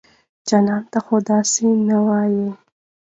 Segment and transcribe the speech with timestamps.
[0.47, 2.43] جانانه ته خو داسې نه وې